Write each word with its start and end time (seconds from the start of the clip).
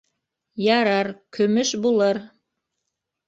—Ярар, 0.77 1.09
көмөш 1.37 1.73
булыр. 1.83 2.21